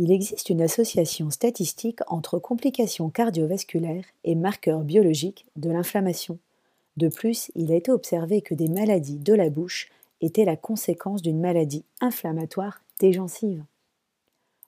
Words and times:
Il 0.00 0.12
existe 0.12 0.48
une 0.48 0.62
association 0.62 1.28
statistique 1.28 1.98
entre 2.06 2.38
complications 2.38 3.10
cardiovasculaires 3.10 4.04
et 4.22 4.36
marqueurs 4.36 4.84
biologiques 4.84 5.44
de 5.56 5.70
l'inflammation. 5.70 6.38
De 6.96 7.08
plus, 7.08 7.50
il 7.56 7.72
a 7.72 7.74
été 7.74 7.90
observé 7.90 8.40
que 8.40 8.54
des 8.54 8.68
maladies 8.68 9.18
de 9.18 9.34
la 9.34 9.50
bouche 9.50 9.90
étaient 10.20 10.44
la 10.44 10.54
conséquence 10.54 11.20
d'une 11.20 11.40
maladie 11.40 11.82
inflammatoire 12.00 12.80
des. 13.00 13.18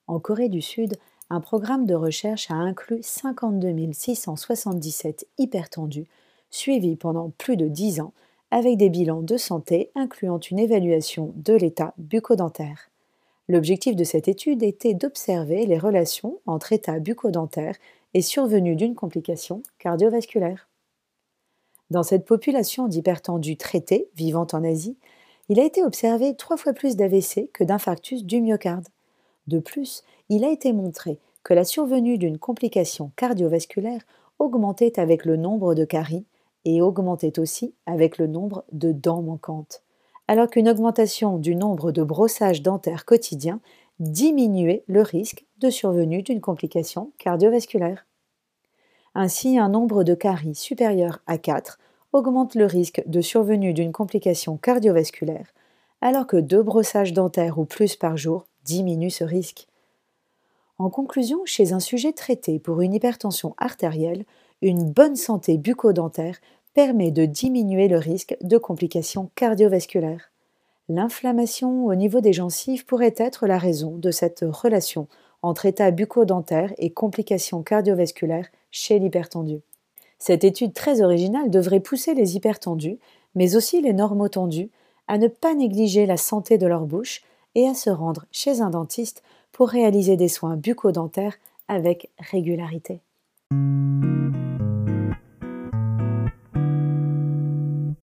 En 0.09 0.19
Corée 0.19 0.49
du 0.49 0.63
Sud, 0.63 0.97
un 1.31 1.41
programme 1.41 1.87
de 1.87 1.95
recherche 1.95 2.51
a 2.51 2.55
inclus 2.55 2.99
52 3.01 3.93
677 3.93 5.29
hypertendus, 5.39 6.09
suivis 6.51 6.97
pendant 6.97 7.31
plus 7.39 7.57
de 7.57 7.69
10 7.69 8.01
ans, 8.01 8.13
avec 8.51 8.79
des 8.79 8.91
bilans 8.91 9.23
de 9.23 9.37
santé 9.37 9.93
incluant 9.95 10.41
une 10.41 10.59
évaluation 10.59 11.33
de 11.37 11.55
l'état 11.55 11.95
bucco-dentaire. 11.99 12.90
L'objectif 13.51 13.97
de 13.97 14.05
cette 14.05 14.29
étude 14.29 14.63
était 14.63 14.95
d'observer 14.95 15.67
les 15.67 15.77
relations 15.77 16.39
entre 16.47 16.73
état 16.73 17.01
bucco-dentaire 17.01 17.75
et 18.15 18.23
survenue 18.23 18.77
d'une 18.77 18.95
complication 18.95 19.65
cardiovasculaire. 19.81 20.69
Dans 21.91 22.05
cette 22.05 22.27
population 22.27 22.87
d'hypertendus 22.87 23.57
traités 23.57 24.09
vivant 24.15 24.47
en 24.53 24.63
Asie, 24.63 24.97
il 25.49 25.59
a 25.59 25.65
été 25.65 25.83
observé 25.83 26.37
trois 26.37 26.57
fois 26.57 26.75
plus 26.75 26.95
d'AVC 26.95 27.51
que 27.53 27.65
d'infarctus 27.65 28.25
du 28.25 28.41
myocarde. 28.41 28.87
De 29.49 29.59
plus, 29.59 30.05
il 30.29 30.45
a 30.45 30.53
été 30.53 30.73
montré 30.73 31.19
que 31.43 31.53
la 31.53 31.65
survenue 31.65 32.19
d'une 32.19 32.39
complication 32.39 33.11
cardiovasculaire 33.17 34.07
augmentait 34.39 35.01
avec 35.01 35.25
le 35.25 35.37
nombre 35.37 35.75
de 35.75 35.85
caries 35.85 36.25
et 36.65 36.83
augmentait 36.83 37.41
aussi 37.41 37.75
avec 37.85 38.17
le 38.17 38.29
nombre 38.29 38.63
de 38.71 38.93
dents 38.93 39.23
manquantes 39.23 39.83
alors 40.31 40.49
qu'une 40.49 40.69
augmentation 40.69 41.39
du 41.39 41.57
nombre 41.57 41.91
de 41.91 42.05
brossages 42.05 42.63
dentaires 42.63 43.05
quotidiens 43.05 43.59
diminuait 43.99 44.85
le 44.87 45.03
risque 45.03 45.45
de 45.59 45.71
survenue 45.71 46.23
d'une 46.23 46.41
complication 46.41 47.11
cardiovasculaire. 47.19 48.07
Ainsi, 49.17 49.59
un 49.59 49.69
nombre 49.69 50.05
de 50.05 50.15
caries 50.15 50.55
supérieur 50.55 51.19
à 51.27 51.37
4 51.37 51.81
augmente 52.13 52.55
le 52.55 52.65
risque 52.65 53.03
de 53.07 53.21
survenue 53.21 53.75
d'une 53.75 53.91
complication 53.91 54.57
cardiovasculaire, 54.57 55.53
alors 56.01 56.29
que 56.29 56.37
deux 56.37 56.63
brossages 56.63 57.13
dentaires 57.13 57.59
ou 57.59 57.65
plus 57.65 57.97
par 57.97 58.17
jour 58.17 58.47
diminuent 58.63 59.11
ce 59.11 59.25
risque. 59.25 59.67
En 60.79 60.91
conclusion, 60.91 61.41
chez 61.45 61.73
un 61.73 61.81
sujet 61.81 62.13
traité 62.13 62.61
pour 62.61 62.83
une 62.83 62.95
hypertension 62.95 63.57
artérielle, 63.59 64.25
une 64.63 64.93
bonne 64.93 65.17
santé 65.17 65.59
bucco-dentaire 65.59 66.39
permet 66.75 67.11
de 67.11 67.25
diminuer 67.27 67.89
le 67.89 67.99
risque 67.99 68.37
de 68.43 68.59
complications 68.59 69.31
cardiovasculaires. 69.35 70.31
L'inflammation 70.89 71.87
au 71.87 71.95
niveau 71.95 72.21
des 72.21 72.33
gencives 72.33 72.85
pourrait 72.85 73.15
être 73.17 73.47
la 73.47 73.59
raison 73.59 73.97
de 73.97 74.11
cette 74.11 74.45
relation 74.49 75.07
entre 75.43 75.67
état 75.67 75.91
bucco-dentaire 75.91 76.73
et 76.79 76.91
complications 76.91 77.63
cardiovasculaires 77.63 78.49
chez 78.71 78.99
l'hypertendu. 78.99 79.61
Cette 80.19 80.45
étude 80.45 80.75
très 80.75 81.01
originale 81.01 81.51
devrait 81.51 81.81
pousser 81.81 82.15
les 82.15 82.37
hypertendus, 82.37 82.99
mais 83.35 83.57
aussi 83.57 83.81
les 83.81 83.93
normotendus, 83.93 84.71
à 85.09 85.19
ne 85.19 85.29
pas 85.29 85.55
négliger 85.55 86.07
la 86.07 86.17
santé 86.17 86.59
de 86.59 86.67
leur 86.67 86.87
bouche 86.87 87.23
et 87.55 87.67
à 87.67 87.75
se 87.75 87.91
rendre 87.91 88.27
chez 88.31 88.61
un 88.61 88.71
dentiste 88.71 89.23
pour 89.53 89.69
réaliser 89.69 90.17
des 90.17 90.29
soins 90.29 90.57
bucco-dentaires 90.57 91.37
avec 91.69 92.11
régularité. 92.19 93.01